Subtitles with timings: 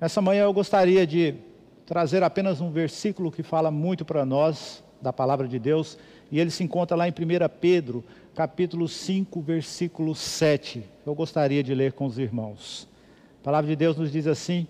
[0.00, 1.34] Nessa manhã eu gostaria de
[1.84, 5.98] trazer apenas um versículo que fala muito para nós da palavra de Deus,
[6.30, 7.14] e ele se encontra lá em 1
[7.60, 10.84] Pedro, capítulo 5, versículo 7.
[11.04, 12.86] Eu gostaria de ler com os irmãos.
[13.40, 14.68] A palavra de Deus nos diz assim: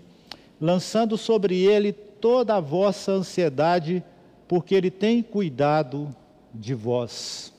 [0.59, 4.03] lançando sobre ele toda a vossa ansiedade,
[4.47, 6.09] porque ele tem cuidado
[6.51, 7.53] de vós.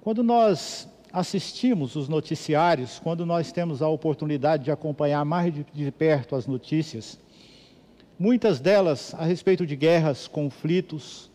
[0.00, 6.36] Quando nós assistimos os noticiários, quando nós temos a oportunidade de acompanhar mais de, perto
[6.36, 7.18] as notícias,
[8.18, 11.30] muitas delas a respeito de guerras, conflitos,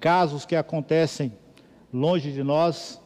[0.00, 1.32] casos que acontecem
[1.92, 3.00] longe de nós,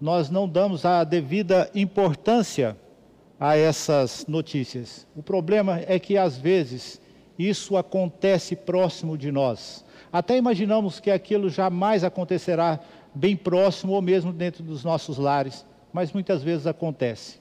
[0.00, 2.76] nós não damos a devida importância
[3.38, 5.06] a essas notícias.
[5.14, 7.00] O problema é que às vezes
[7.38, 9.84] isso acontece próximo de nós.
[10.12, 12.80] Até imaginamos que aquilo jamais acontecerá
[13.14, 17.40] bem próximo ou mesmo dentro dos nossos lares, mas muitas vezes acontece.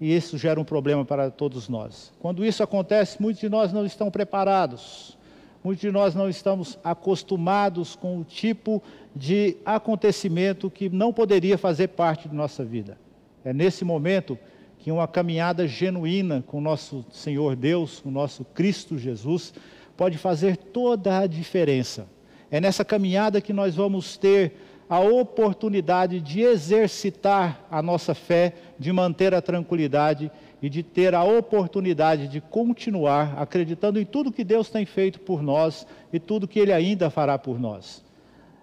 [0.00, 2.12] E isso gera um problema para todos nós.
[2.18, 5.16] Quando isso acontece, muitos de nós não estão preparados.
[5.62, 8.82] Muitos de nós não estamos acostumados com o tipo
[9.16, 12.98] de acontecimento que não poderia fazer parte de nossa vida.
[13.44, 14.38] É nesse momento
[14.78, 19.54] que uma caminhada genuína com o nosso Senhor Deus, o nosso Cristo Jesus,
[19.96, 22.06] pode fazer toda a diferença.
[22.50, 24.52] É nessa caminhada que nós vamos ter
[24.88, 30.30] a oportunidade de exercitar a nossa fé, de manter a tranquilidade
[30.62, 35.42] e de ter a oportunidade de continuar acreditando em tudo que Deus tem feito por
[35.42, 38.04] nós e tudo que Ele ainda fará por nós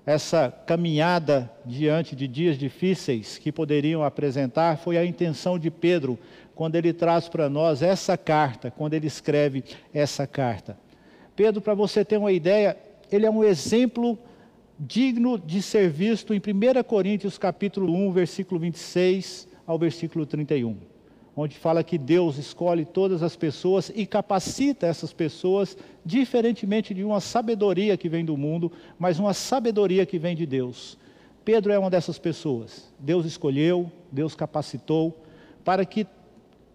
[0.06, 6.18] essa caminhada diante de dias difíceis que poderiam apresentar foi a intenção de Pedro
[6.56, 9.64] quando ele traz para nós essa carta, quando ele escreve
[9.94, 10.78] essa carta.
[11.36, 12.78] Pedro, para você ter uma ideia,
[13.12, 14.18] ele é um exemplo
[14.84, 20.76] digno de ser visto em 1 Coríntios capítulo 1, versículo 26 ao versículo 31
[21.34, 27.22] onde fala que Deus escolhe todas as pessoas e capacita essas pessoas, diferentemente de uma
[27.22, 30.98] sabedoria que vem do mundo, mas uma sabedoria que vem de Deus.
[31.46, 32.94] Pedro é uma dessas pessoas.
[33.00, 35.24] Deus escolheu, Deus capacitou,
[35.64, 36.06] para que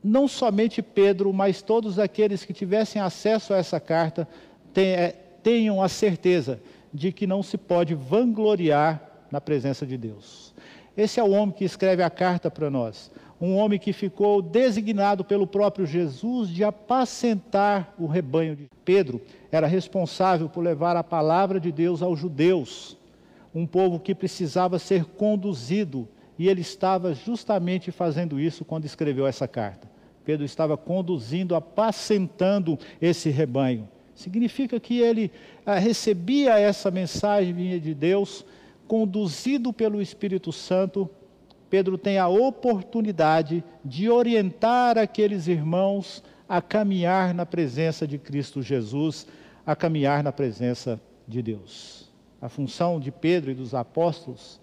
[0.02, 4.26] não somente Pedro, mas todos aqueles que tivessem acesso a essa carta
[4.74, 6.60] é, tenham a certeza
[6.96, 10.52] de que não se pode vangloriar na presença de Deus.
[10.96, 15.24] Esse é o homem que escreve a carta para nós um homem que ficou designado
[15.24, 19.20] pelo próprio Jesus de apacentar o rebanho de Pedro,
[19.52, 22.96] era responsável por levar a palavra de Deus aos judeus,
[23.54, 26.08] um povo que precisava ser conduzido,
[26.38, 29.88] e ele estava justamente fazendo isso quando escreveu essa carta.
[30.24, 33.88] Pedro estava conduzindo, apacentando esse rebanho.
[34.16, 35.30] Significa que ele
[35.64, 38.44] ah, recebia essa mensagem de Deus,
[38.88, 41.08] conduzido pelo Espírito Santo
[41.68, 49.26] Pedro tem a oportunidade de orientar aqueles irmãos a caminhar na presença de Cristo Jesus,
[49.64, 52.08] a caminhar na presença de Deus.
[52.40, 54.60] A função de Pedro e dos apóstolos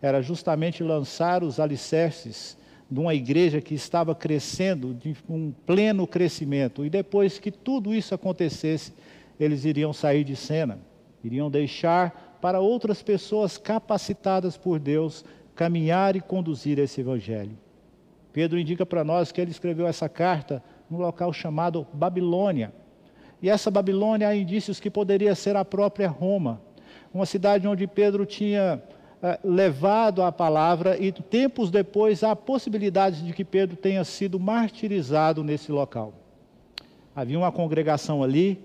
[0.00, 2.56] era justamente lançar os alicerces
[2.94, 6.84] de uma igreja que estava crescendo, de um pleno crescimento.
[6.84, 8.92] E depois que tudo isso acontecesse,
[9.38, 10.78] eles iriam sair de cena,
[11.24, 15.24] iriam deixar para outras pessoas capacitadas por Deus
[15.56, 17.58] caminhar e conduzir esse evangelho.
[18.32, 22.72] Pedro indica para nós que ele escreveu essa carta num local chamado Babilônia.
[23.42, 26.60] E essa Babilônia há indícios que poderia ser a própria Roma,
[27.12, 28.80] uma cidade onde Pedro tinha
[29.42, 35.72] levado a palavra e tempos depois há possibilidades de que Pedro tenha sido martirizado nesse
[35.72, 36.12] local.
[37.16, 38.60] Havia uma congregação ali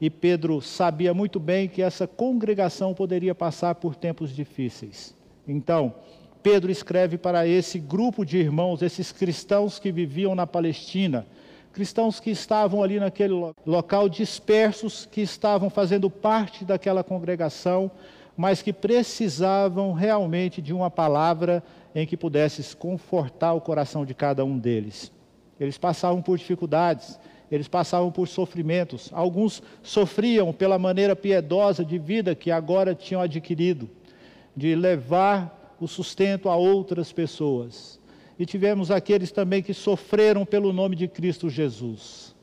[0.00, 5.16] e Pedro sabia muito bem que essa congregação poderia passar por tempos difíceis.
[5.48, 5.94] Então,
[6.42, 11.26] Pedro escreve para esse grupo de irmãos, esses cristãos que viviam na Palestina,
[11.72, 13.32] cristãos que estavam ali naquele
[13.66, 17.90] local dispersos, que estavam fazendo parte daquela congregação,
[18.36, 21.62] mas que precisavam realmente de uma palavra
[21.94, 25.12] em que pudesse confortar o coração de cada um deles.
[25.58, 27.18] Eles passavam por dificuldades,
[27.50, 29.10] eles passavam por sofrimentos.
[29.12, 33.88] Alguns sofriam pela maneira piedosa de vida que agora tinham adquirido,
[34.56, 38.00] de levar o sustento a outras pessoas.
[38.36, 42.33] E tivemos aqueles também que sofreram pelo nome de Cristo Jesus.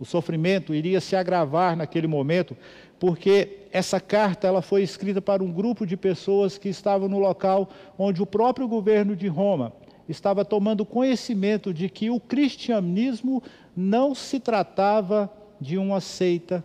[0.00, 2.56] O sofrimento iria se agravar naquele momento,
[2.98, 7.68] porque essa carta ela foi escrita para um grupo de pessoas que estavam no local
[7.98, 9.74] onde o próprio governo de Roma
[10.08, 13.42] estava tomando conhecimento de que o cristianismo
[13.76, 15.30] não se tratava
[15.60, 16.64] de uma seita,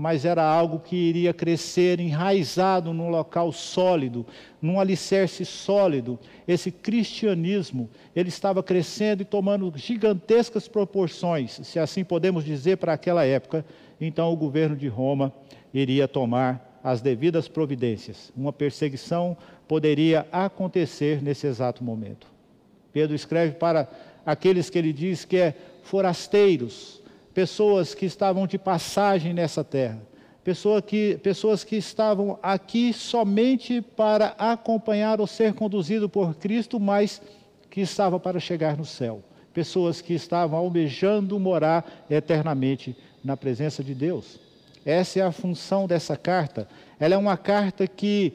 [0.00, 4.24] mas era algo que iria crescer enraizado num local sólido,
[4.60, 6.18] num alicerce sólido.
[6.48, 7.86] Esse cristianismo,
[8.16, 13.62] ele estava crescendo e tomando gigantescas proporções, se assim podemos dizer, para aquela época.
[14.00, 15.34] Então o governo de Roma
[15.72, 18.32] iria tomar as devidas providências.
[18.34, 19.36] Uma perseguição
[19.68, 22.26] poderia acontecer nesse exato momento.
[22.90, 23.86] Pedro escreve para
[24.24, 26.99] aqueles que ele diz que é forasteiros,
[27.34, 30.00] pessoas que estavam de passagem nessa terra,
[30.42, 37.20] pessoa que, pessoas que estavam aqui somente para acompanhar ou ser conduzido por Cristo, mas
[37.70, 39.22] que estava para chegar no céu.
[39.52, 44.38] Pessoas que estavam almejando morar eternamente na presença de Deus.
[44.84, 46.68] Essa é a função dessa carta.
[46.98, 48.32] Ela é uma carta que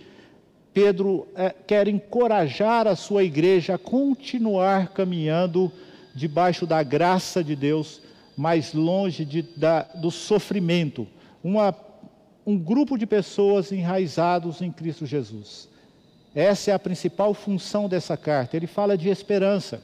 [0.74, 5.72] Pedro é, quer encorajar a sua igreja a continuar caminhando
[6.14, 8.02] debaixo da graça de Deus
[8.36, 11.08] mais longe de, da, do sofrimento,
[11.44, 11.76] uma,
[12.46, 15.70] um grupo de pessoas enraizados em Cristo Jesus.
[16.34, 18.58] Essa é a principal função dessa carta.
[18.58, 19.82] Ele fala de esperança,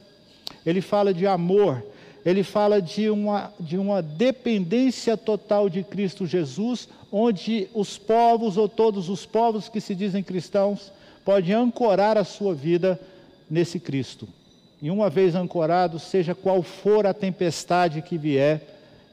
[0.66, 1.82] ele fala de amor,
[2.24, 8.68] ele fala de uma, de uma dependência total de Cristo Jesus, onde os povos ou
[8.68, 10.92] todos os povos que se dizem cristãos
[11.24, 13.00] podem ancorar a sua vida
[13.50, 14.28] nesse Cristo.
[14.82, 18.60] E uma vez ancorados, seja qual for a tempestade que vier,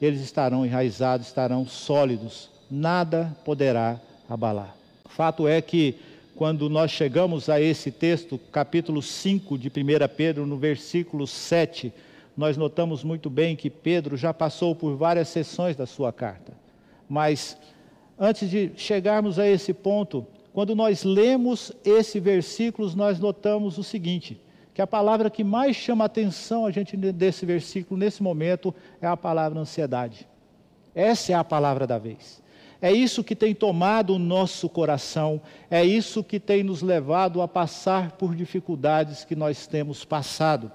[0.01, 4.75] eles estarão enraizados, estarão sólidos, nada poderá abalar.
[5.05, 5.95] Fato é que,
[6.35, 9.71] quando nós chegamos a esse texto, capítulo 5 de 1
[10.17, 11.93] Pedro, no versículo 7,
[12.35, 16.51] nós notamos muito bem que Pedro já passou por várias sessões da sua carta.
[17.07, 17.55] Mas,
[18.17, 24.39] antes de chegarmos a esse ponto, quando nós lemos esses versículos, nós notamos o seguinte:
[24.79, 29.17] que a palavra que mais chama atenção a gente desse versículo, nesse momento, é a
[29.17, 30.25] palavra ansiedade.
[30.95, 32.41] Essa é a palavra da vez.
[32.81, 37.47] É isso que tem tomado o nosso coração, é isso que tem nos levado a
[37.47, 40.71] passar por dificuldades que nós temos passado.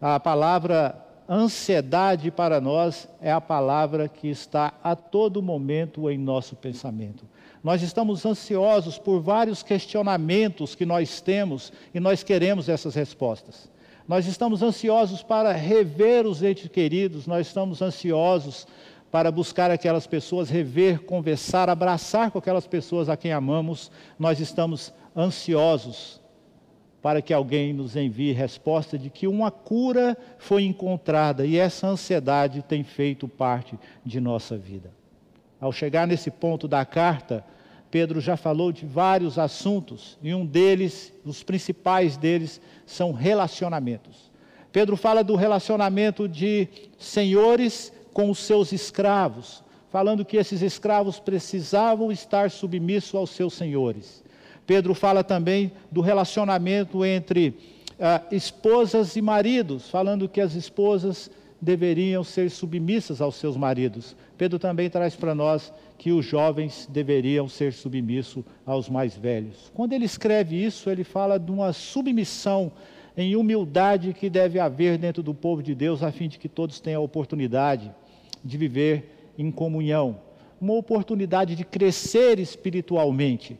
[0.00, 6.56] A palavra ansiedade para nós é a palavra que está a todo momento em nosso
[6.56, 7.24] pensamento.
[7.62, 13.70] Nós estamos ansiosos por vários questionamentos que nós temos e nós queremos essas respostas.
[14.08, 18.66] Nós estamos ansiosos para rever os entes queridos, nós estamos ansiosos
[19.10, 23.90] para buscar aquelas pessoas, rever, conversar, abraçar com aquelas pessoas a quem amamos.
[24.18, 26.20] Nós estamos ansiosos
[27.02, 32.62] para que alguém nos envie resposta de que uma cura foi encontrada e essa ansiedade
[32.62, 34.99] tem feito parte de nossa vida.
[35.60, 37.44] Ao chegar nesse ponto da carta,
[37.90, 44.30] Pedro já falou de vários assuntos e um deles, os principais deles, são relacionamentos.
[44.72, 46.68] Pedro fala do relacionamento de
[46.98, 54.22] senhores com os seus escravos, falando que esses escravos precisavam estar submissos aos seus senhores.
[54.66, 57.58] Pedro fala também do relacionamento entre
[57.98, 61.28] ah, esposas e maridos, falando que as esposas
[61.60, 64.16] deveriam ser submissas aos seus maridos.
[64.38, 69.70] Pedro também traz para nós que os jovens deveriam ser submissos aos mais velhos.
[69.74, 72.72] Quando ele escreve isso, ele fala de uma submissão
[73.16, 76.80] em humildade que deve haver dentro do povo de Deus, a fim de que todos
[76.80, 77.92] tenham a oportunidade
[78.42, 80.18] de viver em comunhão,
[80.60, 83.58] uma oportunidade de crescer espiritualmente.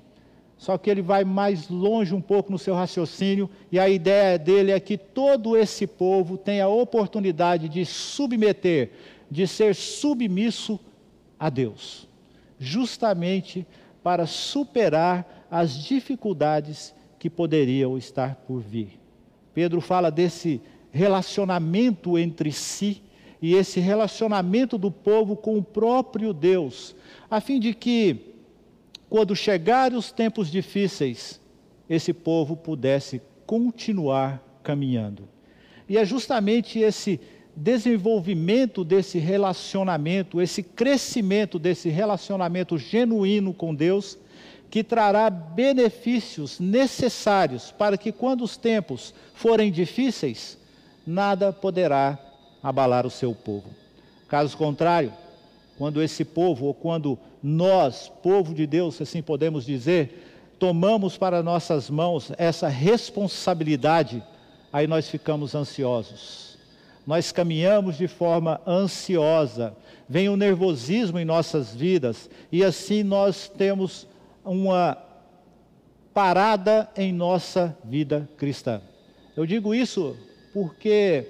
[0.60, 4.72] Só que ele vai mais longe um pouco no seu raciocínio, e a ideia dele
[4.72, 8.90] é que todo esse povo tenha a oportunidade de submeter,
[9.30, 10.78] de ser submisso
[11.38, 12.06] a Deus,
[12.58, 13.66] justamente
[14.02, 19.00] para superar as dificuldades que poderiam estar por vir.
[19.54, 20.60] Pedro fala desse
[20.92, 23.02] relacionamento entre si
[23.40, 26.94] e esse relacionamento do povo com o próprio Deus,
[27.30, 28.29] a fim de que
[29.10, 31.40] quando chegarem os tempos difíceis,
[31.88, 35.28] esse povo pudesse continuar caminhando.
[35.88, 37.20] E é justamente esse
[37.56, 44.16] desenvolvimento desse relacionamento, esse crescimento desse relacionamento genuíno com Deus,
[44.70, 50.56] que trará benefícios necessários para que, quando os tempos forem difíceis,
[51.04, 52.16] nada poderá
[52.62, 53.70] abalar o seu povo.
[54.28, 55.12] Caso contrário,
[55.80, 61.88] quando esse povo, ou quando nós, povo de Deus, assim podemos dizer, tomamos para nossas
[61.88, 64.22] mãos essa responsabilidade,
[64.70, 66.58] aí nós ficamos ansiosos.
[67.06, 69.74] Nós caminhamos de forma ansiosa,
[70.06, 74.06] vem o nervosismo em nossas vidas, e assim nós temos
[74.44, 74.98] uma
[76.12, 78.82] parada em nossa vida cristã.
[79.34, 80.14] Eu digo isso
[80.52, 81.26] porque,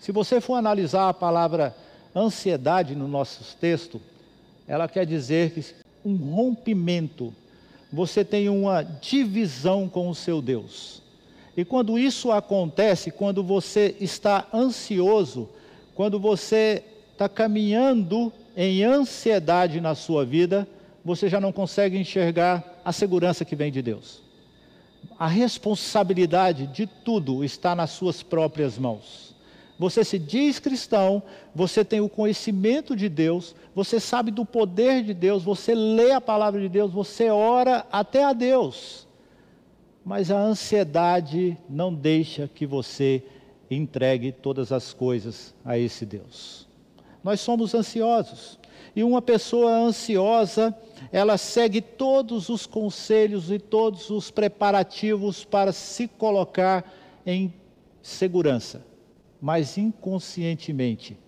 [0.00, 1.81] se você for analisar a palavra
[2.14, 4.00] ansiedade no nosso texto,
[4.66, 5.64] ela quer dizer que
[6.04, 7.32] um rompimento,
[7.92, 11.02] você tem uma divisão com o seu Deus.
[11.56, 15.48] E quando isso acontece, quando você está ansioso,
[15.94, 20.66] quando você está caminhando em ansiedade na sua vida,
[21.04, 24.22] você já não consegue enxergar a segurança que vem de Deus.
[25.18, 29.31] A responsabilidade de tudo está nas suas próprias mãos.
[29.82, 31.20] Você se diz cristão,
[31.52, 36.20] você tem o conhecimento de Deus, você sabe do poder de Deus, você lê a
[36.20, 39.08] palavra de Deus, você ora até a Deus.
[40.04, 43.24] Mas a ansiedade não deixa que você
[43.68, 46.68] entregue todas as coisas a esse Deus.
[47.24, 48.60] Nós somos ansiosos.
[48.94, 50.72] E uma pessoa ansiosa,
[51.10, 56.88] ela segue todos os conselhos e todos os preparativos para se colocar
[57.26, 57.52] em
[58.00, 58.91] segurança,
[59.42, 61.18] mas inconscientemente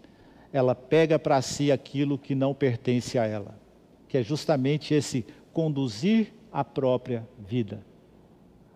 [0.52, 3.58] ela pega para si aquilo que não pertence a ela,
[4.06, 7.84] que é justamente esse conduzir a própria vida.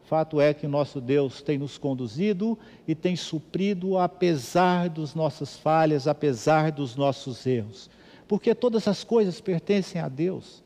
[0.02, 5.56] Fato é que o nosso Deus tem nos conduzido e tem suprido apesar das nossas
[5.56, 7.88] falhas, apesar dos nossos erros.
[8.26, 10.64] Porque todas as coisas pertencem a Deus.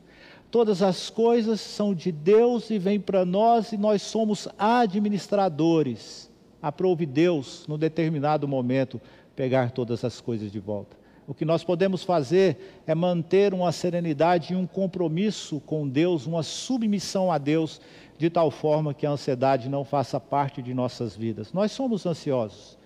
[0.49, 6.31] Todas as coisas são de Deus e vêm para nós e nós somos administradores.
[6.63, 9.01] Aprove Deus, num determinado momento,
[9.35, 10.95] pegar todas as coisas de volta.
[11.27, 16.41] O que nós podemos fazer é manter uma serenidade e um compromisso com Deus, uma
[16.41, 17.81] submissão a Deus
[18.17, 21.51] de tal forma que a ansiedade não faça parte de nossas vidas.
[21.51, 22.77] Nós somos ansiosos.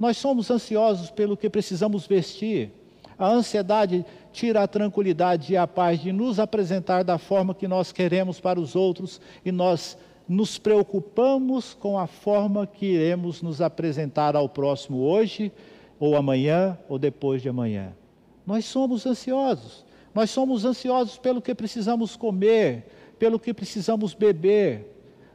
[0.00, 2.70] Nós somos ansiosos pelo que precisamos vestir.
[3.18, 7.92] A ansiedade tira a tranquilidade e a paz de nos apresentar da forma que nós
[7.92, 9.96] queremos para os outros e nós
[10.28, 15.52] nos preocupamos com a forma que iremos nos apresentar ao próximo hoje,
[15.98, 17.92] ou amanhã, ou depois de amanhã.
[18.46, 19.84] Nós somos ansiosos.
[20.14, 22.86] Nós somos ansiosos pelo que precisamos comer,
[23.18, 24.92] pelo que precisamos beber.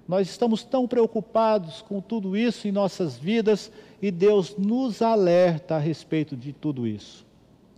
[0.07, 3.71] Nós estamos tão preocupados com tudo isso em nossas vidas
[4.01, 7.25] e Deus nos alerta a respeito de tudo isso.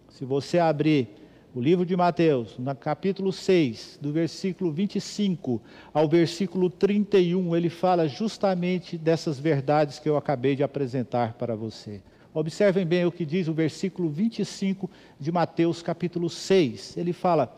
[0.09, 1.09] Se você abrir
[1.55, 5.61] o livro de Mateus, no capítulo 6, do versículo 25
[5.93, 12.01] ao versículo 31, ele fala justamente dessas verdades que eu acabei de apresentar para você.
[12.33, 16.97] Observem bem o que diz o versículo 25 de Mateus, capítulo 6.
[16.97, 17.55] Ele fala: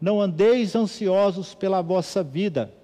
[0.00, 2.74] não andeis ansiosos pela vossa vida,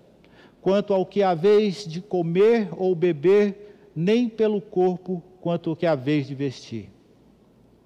[0.61, 6.29] quanto ao que haveis de comer ou beber, nem pelo corpo, quanto ao que haveis
[6.29, 6.89] de vestir.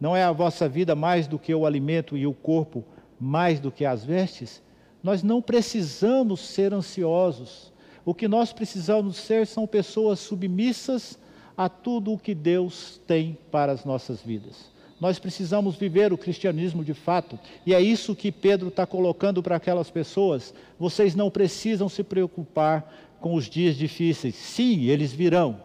[0.00, 2.84] Não é a vossa vida mais do que o alimento e o corpo
[3.18, 4.62] mais do que as vestes?
[5.02, 7.72] Nós não precisamos ser ansiosos.
[8.04, 11.18] O que nós precisamos ser são pessoas submissas
[11.56, 14.70] a tudo o que Deus tem para as nossas vidas.
[15.00, 19.56] Nós precisamos viver o cristianismo de fato, e é isso que Pedro está colocando para
[19.56, 20.54] aquelas pessoas.
[20.78, 24.34] Vocês não precisam se preocupar com os dias difíceis.
[24.34, 25.60] Sim, eles virão,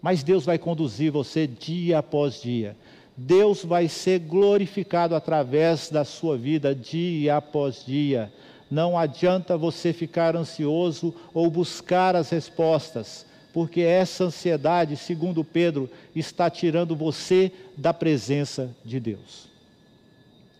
[0.00, 2.76] mas Deus vai conduzir você dia após dia.
[3.16, 8.32] Deus vai ser glorificado através da sua vida dia após dia.
[8.70, 16.50] Não adianta você ficar ansioso ou buscar as respostas porque essa ansiedade, segundo Pedro, está
[16.50, 19.48] tirando você da presença de Deus.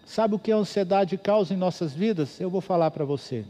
[0.06, 2.40] Sabe o que a ansiedade causa em nossas vidas?
[2.40, 3.44] Eu vou falar para você.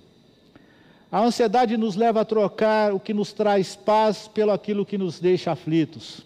[1.13, 5.21] A ansiedade nos leva a trocar o que nos traz paz pelo aquilo que nos
[5.21, 6.26] deixa aflitos.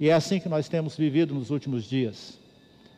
[0.00, 2.38] E é assim que nós temos vivido nos últimos dias.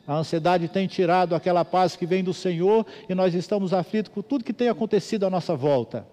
[0.07, 4.23] A ansiedade tem tirado aquela paz que vem do Senhor e nós estamos aflitos com
[4.23, 6.07] tudo que tem acontecido à nossa volta.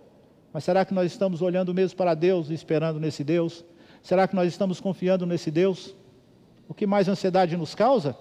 [0.52, 3.64] Mas será que nós estamos olhando mesmo para Deus e esperando nesse Deus?
[4.02, 5.96] Será que nós estamos confiando nesse Deus?
[6.68, 8.18] O que mais ansiedade nos causa?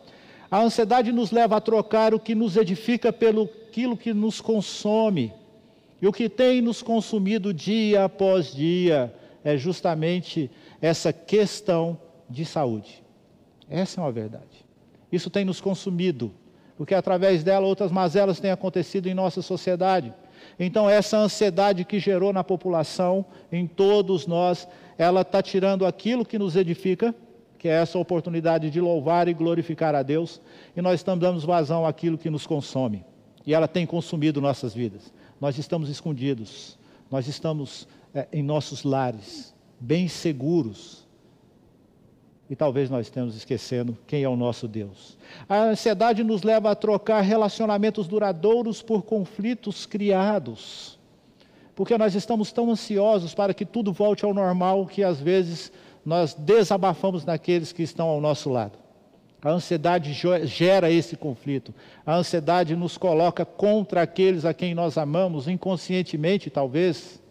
[0.51, 3.49] A ansiedade nos leva a trocar o que nos edifica pelo
[3.79, 5.33] aquilo que nos consome.
[6.03, 10.51] E o que tem nos consumido dia após dia é justamente
[10.83, 11.99] essa questão
[12.29, 13.03] de saúde.
[13.69, 14.67] Essa é uma verdade.
[15.11, 16.33] Isso tem nos consumido,
[16.77, 20.13] porque através dela outras mazelas têm acontecido em nossa sociedade.
[20.59, 26.39] Então, essa ansiedade que gerou na população, em todos nós, ela está tirando aquilo que
[26.39, 27.15] nos edifica,
[27.59, 30.41] que é essa oportunidade de louvar e glorificar a Deus,
[30.77, 33.05] e nós estamos dando vazão àquilo que nos consome.
[33.45, 35.13] E ela tem consumido nossas vidas.
[35.41, 36.79] Nós estamos escondidos,
[37.11, 41.08] nós estamos é, em nossos lares, bem seguros,
[42.51, 45.19] e talvez nós estejamos esquecendo quem é o nosso Deus.
[45.49, 50.99] A ansiedade nos leva a trocar relacionamentos duradouros por conflitos criados.
[51.75, 55.71] Porque nós estamos tão ansiosos para que tudo volte ao normal que às vezes
[56.05, 58.79] nós desabafamos naqueles que estão ao nosso lado.
[59.43, 60.13] A ansiedade
[60.45, 61.73] gera esse conflito.
[62.05, 67.23] A ansiedade nos coloca contra aqueles a quem nós amamos, inconscientemente talvez.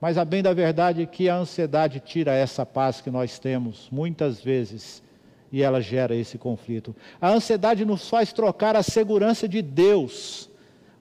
[0.00, 3.88] Mas a bem da verdade é que a ansiedade tira essa paz que nós temos,
[3.90, 5.02] muitas vezes,
[5.50, 6.94] e ela gera esse conflito.
[7.20, 10.50] A ansiedade nos faz trocar a segurança de Deus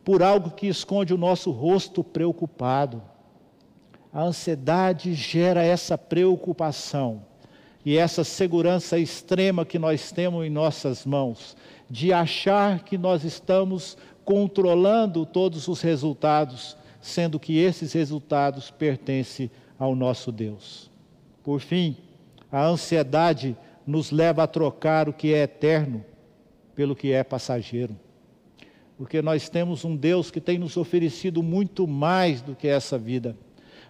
[0.03, 3.01] por algo que esconde o nosso rosto preocupado.
[4.13, 7.23] A ansiedade gera essa preocupação
[7.83, 11.57] e essa segurança extrema que nós temos em nossas mãos,
[11.89, 19.95] de achar que nós estamos controlando todos os resultados, sendo que esses resultados pertencem ao
[19.95, 20.89] nosso Deus.
[21.43, 21.95] Por fim,
[22.51, 26.03] a ansiedade nos leva a trocar o que é eterno
[26.73, 27.95] pelo que é passageiro.
[28.97, 33.37] Porque nós temos um Deus que tem nos oferecido muito mais do que essa vida.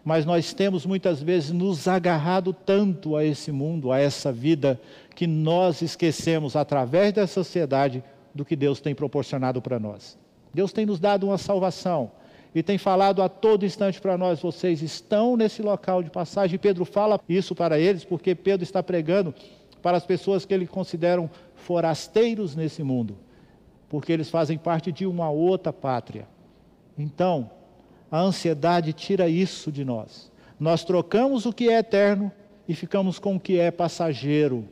[0.04, 4.80] Mas nós temos muitas vezes nos agarrado tanto a esse mundo, a essa vida,
[5.16, 8.04] que nós esquecemos, através da sociedade,
[8.34, 10.18] do que Deus tem proporcionado para nós.
[10.54, 12.12] Deus tem nos dado uma salvação
[12.56, 16.58] e tem falado a todo instante para nós: vocês estão nesse local de passagem.
[16.58, 19.36] Pedro fala isso para eles, porque Pedro está pregando
[19.82, 23.18] para as pessoas que ele consideram forasteiros nesse mundo,
[23.90, 26.30] porque eles fazem parte de uma outra pátria.
[26.98, 27.52] Então,
[28.10, 30.32] a ansiedade tira isso de nós.
[30.58, 32.32] Nós trocamos o que é eterno
[32.70, 34.66] e ficamos com o que é passageiro.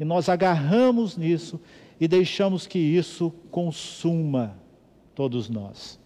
[0.00, 1.60] E nós agarramos nisso
[2.00, 4.56] e deixamos que isso consuma
[5.14, 5.99] todos nós.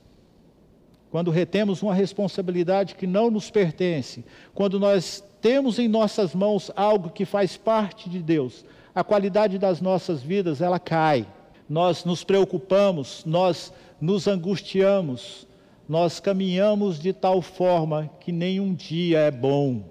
[1.15, 7.09] Quando retemos uma responsabilidade que não nos pertence, quando nós temos em nossas mãos algo
[7.09, 11.25] que faz parte de Deus, a qualidade das nossas vidas ela cai.
[11.69, 15.47] Nós nos preocupamos, nós nos angustiamos,
[15.89, 19.85] nós caminhamos de tal forma que nenhum dia é bom,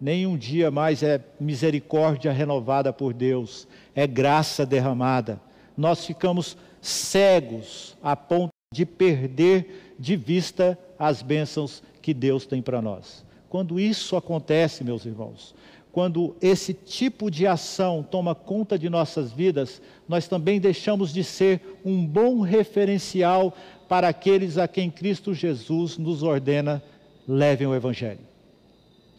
[0.00, 5.40] nenhum dia mais é misericórdia renovada por Deus, é graça derramada.
[5.76, 12.80] Nós ficamos cegos a ponto de perder de vista as bênçãos que Deus tem para
[12.80, 13.22] nós.
[13.50, 15.54] Quando isso acontece, meus irmãos,
[15.92, 21.80] quando esse tipo de ação toma conta de nossas vidas, nós também deixamos de ser
[21.84, 23.54] um bom referencial
[23.88, 26.82] para aqueles a quem Cristo Jesus nos ordena
[27.28, 28.20] levem o Evangelho.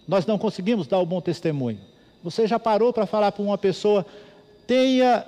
[0.08, 1.80] Nós não conseguimos dar o bom testemunho.
[2.24, 4.06] Você já parou para falar para uma pessoa,
[4.66, 5.26] tenha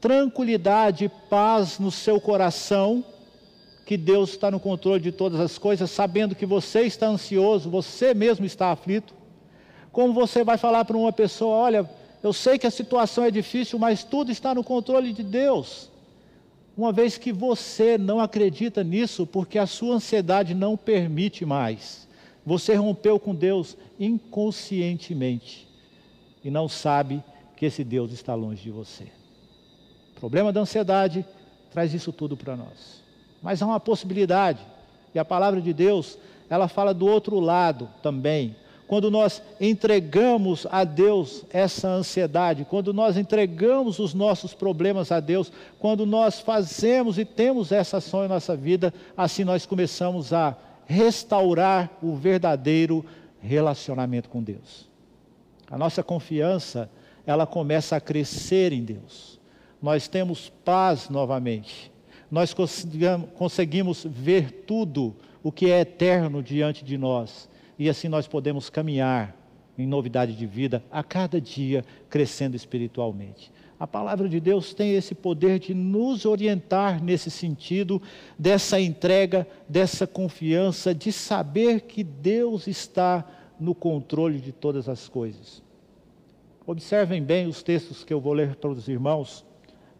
[0.00, 3.04] tranquilidade, paz no seu coração,
[3.88, 8.12] que Deus está no controle de todas as coisas, sabendo que você está ansioso, você
[8.12, 9.14] mesmo está aflito?
[9.90, 11.90] Como você vai falar para uma pessoa: olha,
[12.22, 15.90] eu sei que a situação é difícil, mas tudo está no controle de Deus?
[16.76, 22.06] Uma vez que você não acredita nisso, porque a sua ansiedade não permite mais,
[22.44, 25.66] você rompeu com Deus inconscientemente
[26.44, 27.24] e não sabe
[27.56, 29.04] que esse Deus está longe de você.
[30.14, 31.24] O problema da ansiedade
[31.70, 33.07] traz isso tudo para nós.
[33.42, 34.60] Mas há uma possibilidade,
[35.14, 36.18] e a palavra de Deus,
[36.50, 38.56] ela fala do outro lado também.
[38.86, 45.52] Quando nós entregamos a Deus essa ansiedade, quando nós entregamos os nossos problemas a Deus,
[45.78, 51.90] quando nós fazemos e temos essa ação em nossa vida, assim nós começamos a restaurar
[52.02, 53.04] o verdadeiro
[53.42, 54.88] relacionamento com Deus.
[55.70, 56.90] A nossa confiança,
[57.26, 59.38] ela começa a crescer em Deus.
[59.82, 61.92] Nós temos paz novamente
[62.30, 67.48] nós conseguimos ver tudo o que é eterno diante de nós.
[67.78, 69.34] E assim nós podemos caminhar
[69.78, 73.52] em novidade de vida a cada dia, crescendo espiritualmente.
[73.78, 78.02] A palavra de Deus tem esse poder de nos orientar nesse sentido,
[78.36, 83.24] dessa entrega, dessa confiança, de saber que Deus está
[83.58, 85.62] no controle de todas as coisas.
[86.66, 89.46] Observem bem os textos que eu vou ler para os irmãos,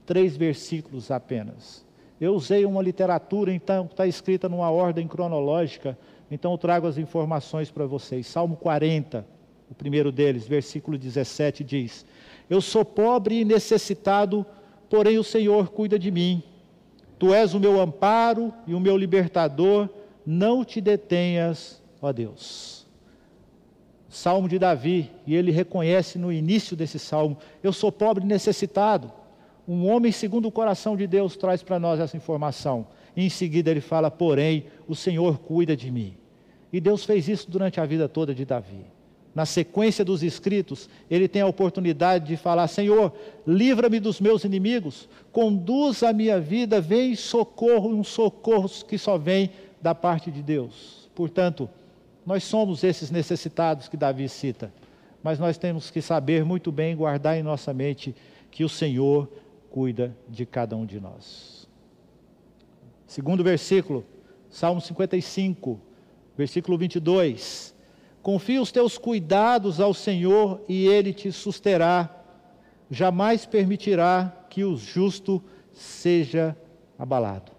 [0.04, 1.86] três versículos apenas.
[2.20, 5.96] Eu usei uma literatura, então, que está escrita numa ordem cronológica,
[6.30, 8.26] então eu trago as informações para vocês.
[8.26, 9.24] Salmo 40,
[9.70, 12.04] o primeiro deles, versículo 17, diz:
[12.50, 14.44] Eu sou pobre e necessitado,
[14.90, 16.42] porém o Senhor cuida de mim.
[17.18, 19.88] Tu és o meu amparo e o meu libertador,
[20.24, 22.86] não te detenhas, ó Deus.
[24.08, 29.12] Salmo de Davi, e ele reconhece no início desse salmo: Eu sou pobre e necessitado.
[29.68, 32.86] Um homem segundo o coração de Deus traz para nós essa informação.
[33.14, 36.14] E em seguida ele fala: Porém, o Senhor cuida de mim.
[36.72, 38.86] E Deus fez isso durante a vida toda de Davi.
[39.34, 43.12] Na sequência dos escritos, ele tem a oportunidade de falar: Senhor,
[43.46, 49.50] livra-me dos meus inimigos, conduz a minha vida, vem socorro, um socorro que só vem
[49.82, 51.10] da parte de Deus.
[51.14, 51.68] Portanto,
[52.24, 54.72] nós somos esses necessitados que Davi cita,
[55.22, 58.14] mas nós temos que saber muito bem guardar em nossa mente
[58.50, 59.28] que o Senhor
[59.70, 61.68] cuida de cada um de nós.
[63.06, 64.04] Segundo versículo,
[64.50, 65.80] Salmo 55,
[66.36, 67.74] versículo 22.
[68.22, 72.14] Confia os teus cuidados ao Senhor e ele te susterá.
[72.90, 76.56] Jamais permitirá que o justo seja
[76.98, 77.52] abalado.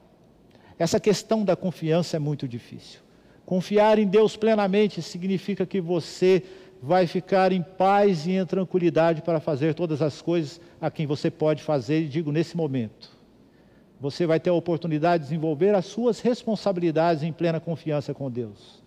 [0.78, 3.02] Essa questão da confiança é muito difícil.
[3.45, 6.43] Confiar em Deus plenamente significa que você
[6.82, 11.30] vai ficar em paz e em tranquilidade para fazer todas as coisas a quem você
[11.30, 13.18] pode fazer, e digo nesse momento.
[14.00, 18.82] Você vai ter a oportunidade de desenvolver as suas responsabilidades em plena confiança com Deus.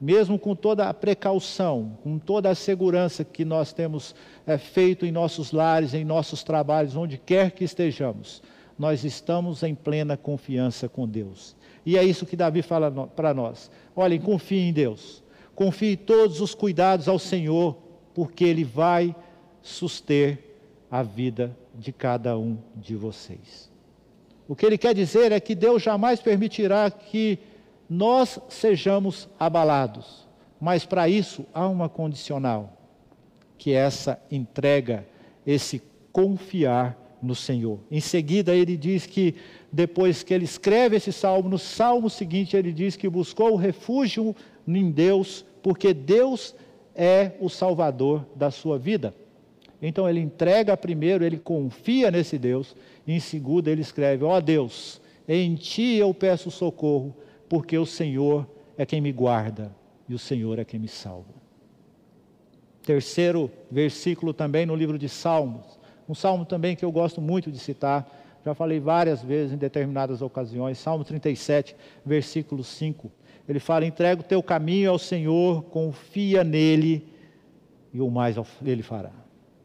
[0.00, 4.14] Mesmo com toda a precaução, com toda a segurança que nós temos
[4.46, 8.42] é, feito em nossos lares, em nossos trabalhos, onde quer que estejamos,
[8.78, 11.56] nós estamos em plena confiança com Deus.
[11.86, 13.70] E é isso que Davi fala para nós.
[13.96, 15.23] Olhem, confie em Deus
[15.54, 17.76] Confie todos os cuidados ao Senhor,
[18.14, 19.14] porque Ele vai
[19.62, 20.38] suster
[20.90, 23.70] a vida de cada um de vocês.
[24.46, 27.38] O que ele quer dizer é que Deus jamais permitirá que
[27.88, 30.28] nós sejamos abalados,
[30.60, 32.72] mas para isso há uma condicional,
[33.56, 35.06] que é essa entrega,
[35.46, 37.78] esse confiar no Senhor.
[37.90, 39.34] Em seguida, ele diz que
[39.72, 44.34] depois que ele escreve esse salmo, no salmo seguinte, ele diz que buscou o refúgio
[44.66, 46.54] em Deus, porque Deus
[46.94, 49.14] é o salvador da sua vida.
[49.82, 54.40] Então ele entrega primeiro, ele confia nesse Deus, e em segundo ele escreve: Ó oh
[54.40, 57.14] Deus, em ti eu peço socorro,
[57.48, 58.46] porque o Senhor
[58.78, 59.74] é quem me guarda
[60.08, 61.34] e o Senhor é quem me salva.
[62.82, 65.78] Terceiro versículo também no livro de Salmos,
[66.08, 68.08] um salmo também que eu gosto muito de citar,
[68.44, 73.10] já falei várias vezes em determinadas ocasiões, Salmo 37, versículo 5.
[73.48, 77.08] Ele fala: entrega o teu caminho ao Senhor, confia nele
[77.92, 79.10] e o mais ele fará.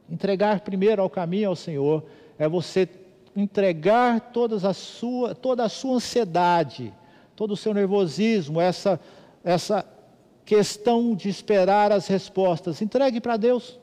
[0.10, 2.06] Entregar primeiro ao caminho ao Senhor
[2.38, 2.88] é você
[3.36, 6.94] entregar todas a sua, toda a sua ansiedade,
[7.36, 9.00] todo o seu nervosismo, essa,
[9.44, 9.86] essa
[10.46, 12.82] questão de esperar as respostas.
[12.82, 13.80] Entregue para Deus.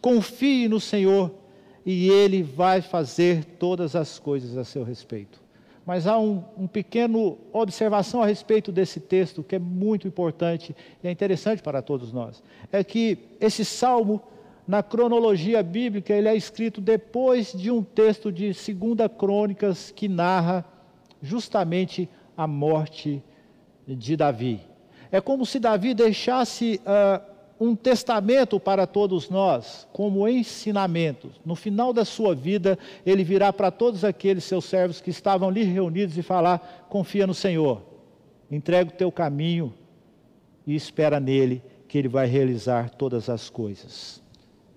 [0.00, 1.41] Confie no Senhor
[1.84, 5.40] e Ele vai fazer todas as coisas a seu respeito.
[5.84, 11.08] Mas há um, um pequeno observação a respeito desse texto que é muito importante e
[11.08, 12.42] é interessante para todos nós.
[12.70, 14.22] É que esse salmo,
[14.66, 20.64] na cronologia bíblica, ele é escrito depois de um texto de Segunda Crônicas que narra
[21.20, 23.22] justamente a morte
[23.86, 24.60] de Davi.
[25.10, 27.31] É como se Davi deixasse uh,
[27.62, 31.30] um testamento para todos nós, como ensinamento.
[31.44, 35.62] No final da sua vida, ele virá para todos aqueles seus servos que estavam ali
[35.62, 37.80] reunidos e falar: confia no Senhor,
[38.50, 39.72] entrega o teu caminho
[40.66, 44.20] e espera nele, que ele vai realizar todas as coisas.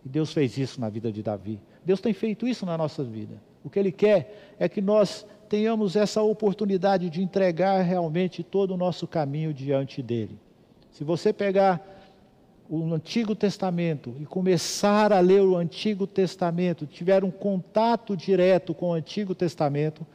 [0.05, 1.59] E Deus fez isso na vida de Davi.
[1.83, 3.41] Deus tem feito isso na nossa vida.
[3.63, 8.77] O que ele quer é que nós tenhamos essa oportunidade de entregar realmente todo o
[8.77, 10.37] nosso caminho diante dele.
[10.91, 11.94] Se você pegar
[12.69, 18.89] o Antigo Testamento e começar a ler o Antigo Testamento, tiver um contato direto com
[18.89, 20.05] o Antigo Testamento,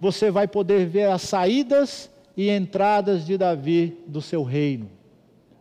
[0.00, 4.88] você vai poder ver as saídas e entradas de Davi do seu reino.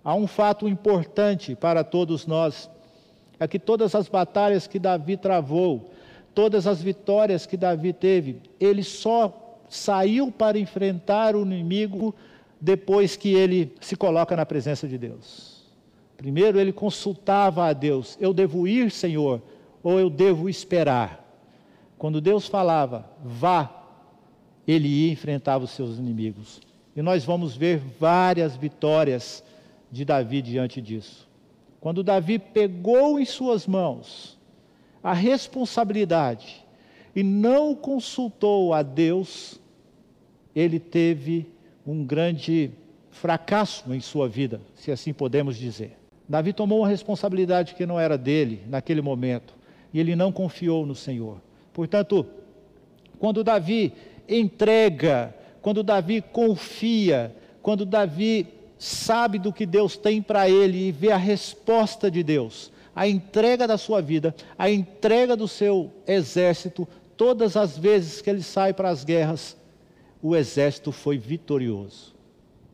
[0.03, 2.69] Há um fato importante para todos nós:
[3.39, 5.91] é que todas as batalhas que Davi travou,
[6.33, 12.15] todas as vitórias que Davi teve, ele só saiu para enfrentar o inimigo
[12.61, 15.58] depois que ele se coloca na presença de Deus.
[16.19, 19.41] Primeiro ele consultava a Deus: Eu devo ir, Senhor,
[19.81, 21.25] ou eu devo esperar?
[21.97, 23.85] Quando Deus falava, vá,
[24.67, 26.59] ele ia e enfrentava os seus inimigos.
[26.93, 29.41] E nós vamos ver várias vitórias
[29.89, 31.25] de Davi diante disso.
[31.79, 34.37] Quando Davi pegou em suas mãos
[35.01, 36.65] a responsabilidade
[37.15, 39.57] e não consultou a Deus,
[40.53, 41.47] ele teve
[41.87, 42.71] um grande
[43.09, 45.98] fracasso em sua vida, se assim podemos dizer.
[46.29, 49.55] Davi tomou uma responsabilidade que não era dele naquele momento,
[49.91, 51.41] e ele não confiou no Senhor.
[51.73, 52.23] Portanto,
[53.17, 53.91] quando Davi
[54.27, 58.45] entrega, quando Davi confia, quando Davi
[58.77, 63.67] sabe do que Deus tem para ele e vê a resposta de Deus, a entrega
[63.67, 66.87] da sua vida, a entrega do seu exército,
[67.17, 69.57] todas as vezes que ele sai para as guerras,
[70.21, 72.13] o exército foi vitorioso.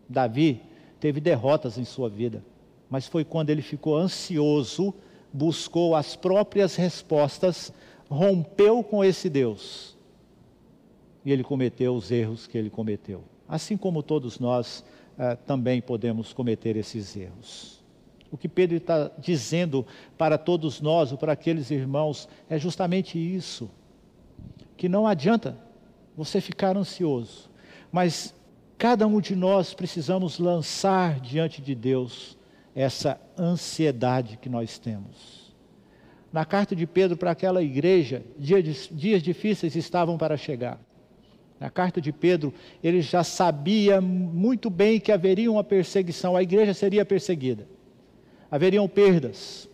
[0.10, 0.62] Davi
[1.00, 2.44] teve derrotas em sua vida
[2.89, 4.93] mas foi quando ele ficou ansioso,
[5.32, 7.74] buscou as próprias respostas,
[8.10, 9.98] rompeu com esse Deus.
[11.24, 13.24] E ele cometeu os erros que ele cometeu.
[13.48, 14.84] Assim como todos nós
[15.17, 17.84] eh, também podemos cometer esses erros.
[18.32, 19.86] O que Pedro está dizendo
[20.17, 23.69] para todos nós, ou para aqueles irmãos, é justamente isso:
[24.76, 25.58] que não adianta
[26.17, 27.50] você ficar ansioso,
[27.91, 28.34] mas
[28.78, 32.35] cada um de nós precisamos lançar diante de Deus
[32.75, 35.53] essa ansiedade que nós temos.
[36.31, 40.77] Na carta de Pedro para aquela igreja, dias, difíceis estavam para chegar.
[41.57, 46.73] Na carta de Pedro, ele já sabia muito bem que haveria uma perseguição, a igreja
[46.73, 47.65] seria perseguida.
[48.51, 49.69] Haveriam perdas,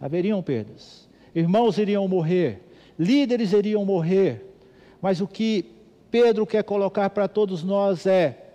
[0.00, 1.08] haveriam perdas.
[1.34, 2.62] Irmãos iriam morrer,
[2.96, 4.54] líderes iriam morrer.
[5.02, 5.66] Mas o que
[6.08, 8.52] Pedro quer colocar para todos nós é: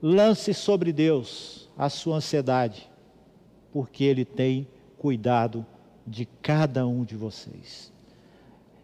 [0.00, 2.88] lance sobre Deus a sua ansiedade,
[3.76, 5.66] porque Ele tem cuidado
[6.06, 7.92] de cada um de vocês.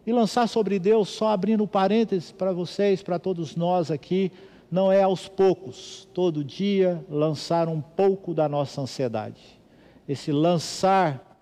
[0.07, 4.31] E lançar sobre Deus, só abrindo parênteses para vocês, para todos nós aqui,
[4.71, 9.41] não é aos poucos, todo dia lançar um pouco da nossa ansiedade.
[10.07, 11.39] Esse lançar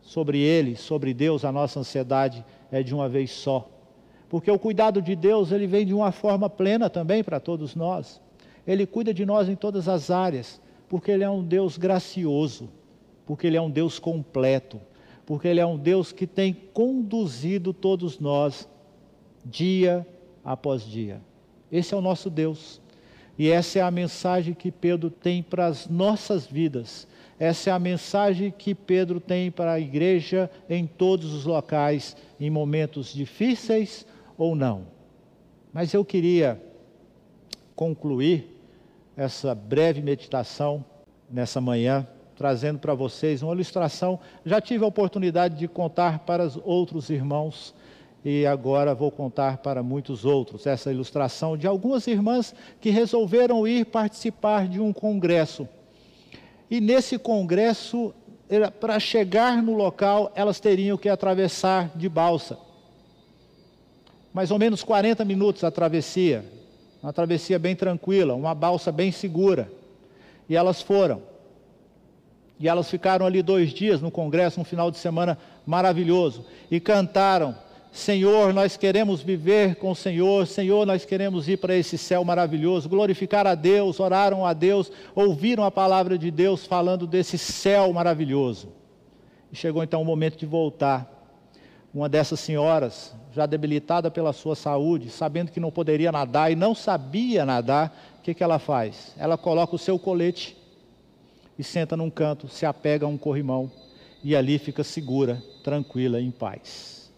[0.00, 3.68] sobre Ele, sobre Deus, a nossa ansiedade é de uma vez só.
[4.30, 8.18] Porque o cuidado de Deus, ele vem de uma forma plena também para todos nós.
[8.66, 12.70] Ele cuida de nós em todas as áreas, porque Ele é um Deus gracioso,
[13.26, 14.80] porque Ele é um Deus completo,
[15.24, 18.68] porque Ele é um Deus que tem conduzido todos nós
[19.44, 20.06] dia
[20.44, 21.20] após dia.
[21.70, 22.80] Esse é o nosso Deus.
[23.38, 27.08] E essa é a mensagem que Pedro tem para as nossas vidas.
[27.38, 32.48] Essa é a mensagem que Pedro tem para a igreja em todos os locais, em
[32.48, 34.06] momentos difíceis
[34.38, 34.86] ou não.
[35.72, 36.62] Mas eu queria
[37.74, 38.54] concluir
[39.16, 40.84] essa breve meditação
[41.28, 44.18] nessa manhã trazendo para vocês uma ilustração.
[44.44, 47.74] Já tive a oportunidade de contar para os outros irmãos
[48.24, 53.84] e agora vou contar para muitos outros essa ilustração de algumas irmãs que resolveram ir
[53.84, 55.68] participar de um congresso.
[56.70, 58.14] E nesse congresso,
[58.80, 62.58] para chegar no local, elas teriam que atravessar de balsa.
[64.32, 66.44] Mais ou menos 40 minutos a travessia.
[67.02, 69.70] Uma travessia bem tranquila, uma balsa bem segura.
[70.48, 71.33] E elas foram.
[72.58, 75.36] E elas ficaram ali dois dias no congresso, um final de semana
[75.66, 77.54] maravilhoso, e cantaram:
[77.92, 82.88] Senhor, nós queremos viver com o Senhor, Senhor, nós queremos ir para esse céu maravilhoso,
[82.88, 88.68] glorificar a Deus, oraram a Deus, ouviram a palavra de Deus falando desse céu maravilhoso.
[89.52, 91.12] E chegou então o momento de voltar.
[91.94, 96.74] Uma dessas senhoras, já debilitada pela sua saúde, sabendo que não poderia nadar e não
[96.74, 99.14] sabia nadar, o que, que ela faz?
[99.16, 100.56] Ela coloca o seu colete
[101.58, 103.70] e senta num canto, se apega a um corrimão
[104.22, 107.12] e ali fica segura, tranquila, em paz.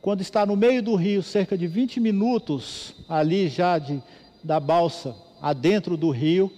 [0.00, 4.02] Quando está no meio do rio, cerca de 20 minutos ali já de,
[4.42, 6.50] da balsa, adentro do rio,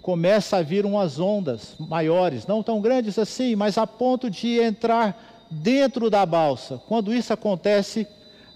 [0.00, 5.46] começa a vir umas ondas maiores, não tão grandes assim, mas a ponto de entrar
[5.50, 6.80] dentro da balsa.
[6.88, 8.06] Quando isso acontece,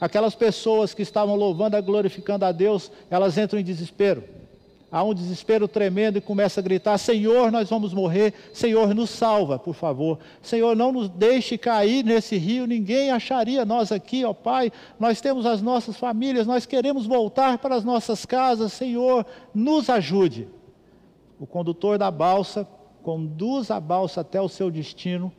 [0.00, 4.24] aquelas pessoas que estavam louvando e glorificando a Deus, elas entram em desespero
[4.90, 9.58] há um desespero tremendo e começa a gritar: Senhor, nós vamos morrer, Senhor, nos salva,
[9.58, 10.18] por favor.
[10.40, 14.72] Senhor, não nos deixe cair nesse rio, ninguém acharia nós aqui, ó Pai.
[14.98, 20.48] Nós temos as nossas famílias, nós queremos voltar para as nossas casas, Senhor, nos ajude.
[21.38, 22.66] O condutor da balsa
[23.02, 25.32] conduz a balsa até o seu destino,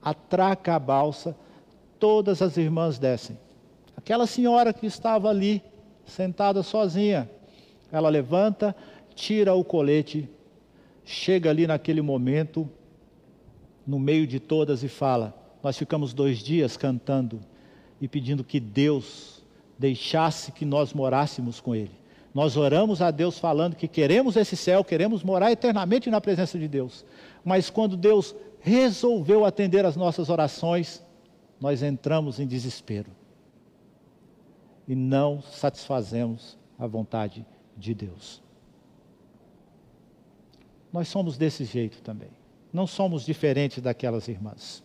[0.00, 1.36] atraca a balsa,
[1.98, 3.38] todas as irmãs descem.
[3.96, 5.62] Aquela senhora que estava ali,
[6.06, 7.28] sentada sozinha,
[7.92, 8.74] ela levanta,
[9.14, 10.26] tira o colete,
[11.04, 12.68] chega ali naquele momento,
[13.86, 17.40] no meio de todas, e fala: Nós ficamos dois dias cantando
[18.00, 19.44] e pedindo que Deus
[19.78, 21.92] deixasse que nós morássemos com Ele.
[22.34, 26.66] Nós oramos a Deus falando que queremos esse céu, queremos morar eternamente na presença de
[26.66, 27.04] Deus.
[27.44, 31.04] Mas quando Deus resolveu atender as nossas orações,
[31.60, 33.10] nós entramos em desespero
[34.88, 37.44] e não satisfazemos a vontade
[37.76, 38.42] de Deus.
[40.92, 42.30] Nós somos desse jeito também.
[42.72, 44.82] Não somos diferentes daquelas irmãs.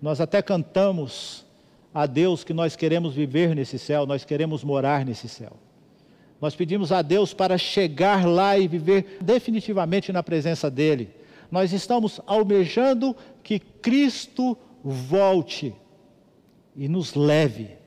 [0.00, 1.44] Nós até cantamos
[1.92, 5.52] a Deus que nós queremos viver nesse céu, nós queremos morar nesse céu.
[6.40, 11.10] Nós pedimos a Deus para chegar lá e viver definitivamente na presença dEle.
[11.50, 15.74] Nós estamos almejando que Cristo volte
[16.76, 17.83] e nos leve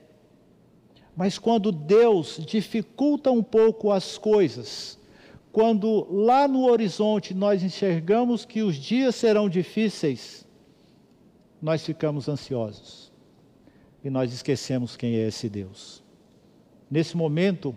[1.17, 4.99] mas quando Deus dificulta um pouco as coisas,
[5.51, 10.45] quando lá no horizonte nós enxergamos que os dias serão difíceis,
[11.60, 13.12] nós ficamos ansiosos
[14.03, 16.03] e nós esquecemos quem é esse Deus.
[16.89, 17.75] Nesse momento,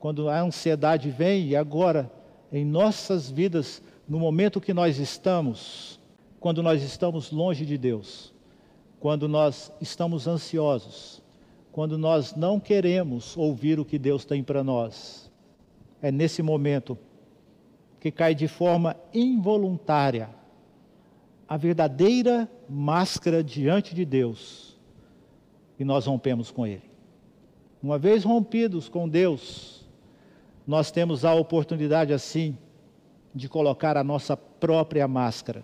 [0.00, 2.10] quando a ansiedade vem, e agora
[2.52, 6.00] em nossas vidas, no momento que nós estamos,
[6.40, 8.34] quando nós estamos longe de Deus,
[8.98, 11.22] quando nós estamos ansiosos,
[11.76, 15.30] quando nós não queremos ouvir o que Deus tem para nós.
[16.00, 16.96] É nesse momento
[18.00, 20.30] que cai de forma involuntária
[21.46, 24.80] a verdadeira máscara diante de Deus
[25.78, 26.90] e nós rompemos com Ele.
[27.82, 29.86] Uma vez rompidos com Deus,
[30.66, 32.56] nós temos a oportunidade assim
[33.34, 35.60] de colocar a nossa própria máscara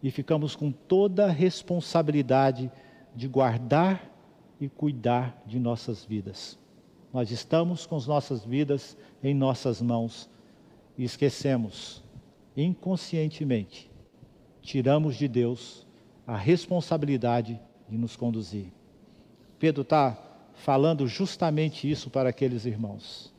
[0.00, 2.70] e ficamos com toda a responsabilidade
[3.16, 4.13] de guardar
[4.60, 6.58] e cuidar de nossas vidas.
[7.12, 10.28] Nós estamos com as nossas vidas em nossas mãos
[10.98, 12.02] e esquecemos,
[12.56, 13.90] inconscientemente,
[14.60, 15.86] tiramos de Deus
[16.26, 18.72] a responsabilidade de nos conduzir.
[19.58, 20.18] Pedro está
[20.54, 23.32] falando justamente isso para aqueles irmãos.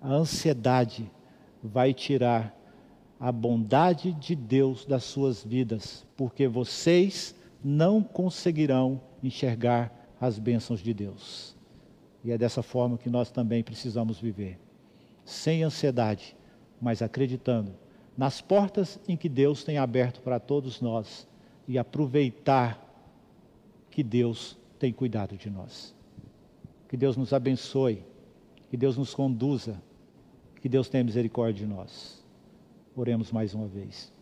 [0.00, 1.10] A ansiedade
[1.62, 2.54] vai tirar
[3.18, 10.94] a bondade de Deus das suas vidas, porque vocês não conseguirão enxergar as bênçãos de
[10.94, 11.54] Deus.
[12.22, 14.58] E é dessa forma que nós também precisamos viver,
[15.24, 16.36] sem ansiedade,
[16.80, 17.72] mas acreditando
[18.16, 21.26] nas portas em que Deus tem aberto para todos nós
[21.66, 22.80] e aproveitar
[23.90, 25.94] que Deus tem cuidado de nós.
[26.88, 28.02] Que Deus nos abençoe,
[28.70, 29.80] que Deus nos conduza,
[30.60, 32.24] que Deus tenha misericórdia de nós.
[32.96, 34.12] Oremos mais uma vez.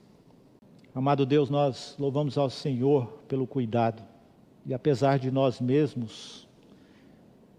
[0.94, 4.02] Amado Deus, nós louvamos ao Senhor pelo cuidado
[4.64, 6.48] e apesar de nós mesmos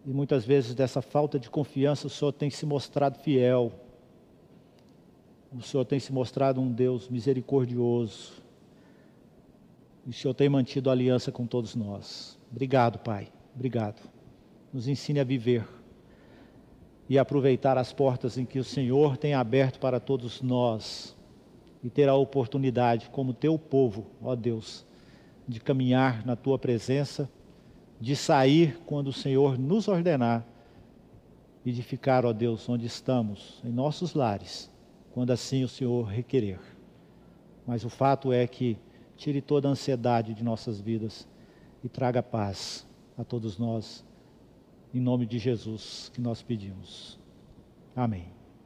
[0.06, 3.72] e muitas vezes dessa falta de confiança, o Senhor tem se mostrado fiel.
[5.52, 8.34] O Senhor tem se mostrado um Deus misericordioso.
[10.06, 12.38] E o Senhor tem mantido aliança com todos nós.
[12.52, 13.32] Obrigado, Pai.
[13.56, 14.02] Obrigado.
[14.74, 15.66] Nos ensine a viver
[17.08, 21.16] e aproveitar as portas em que o Senhor tem aberto para todos nós
[21.82, 24.86] e ter a oportunidade, como teu povo, ó Deus,
[25.48, 27.30] de caminhar na tua presença,
[28.00, 30.46] de sair quando o Senhor nos ordenar
[31.66, 34.72] e de ficar, ó Deus, onde estamos, em nossos lares,
[35.14, 36.60] quando assim o Senhor requerer.
[37.66, 38.78] Mas o fato é que
[39.16, 41.28] tire toda a ansiedade de nossas vidas
[41.84, 42.86] e traga paz
[43.18, 44.04] a todos nós
[44.94, 47.20] em nome de Jesus que nós pedimos.
[47.96, 48.43] Amém.